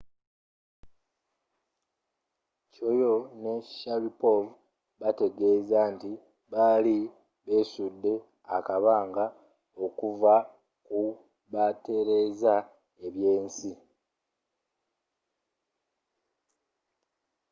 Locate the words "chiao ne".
2.73-3.53